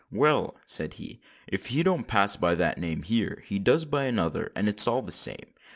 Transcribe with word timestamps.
"Well," 0.11 0.57
said 0.65 0.95
he, 0.95 1.21
"if 1.45 1.67
he 1.67 1.83
don't 1.83 2.07
pass 2.07 2.35
by 2.35 2.55
that 2.55 2.77
there 2.77 2.81
name, 2.81 3.03
he 3.03 3.59
does 3.59 3.85
by 3.85 4.05
another—and 4.05 4.67
it's 4.67 4.87
all 4.87 5.03
the 5.03 5.11
same. 5.11 5.53